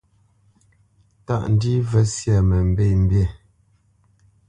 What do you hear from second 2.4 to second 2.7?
mə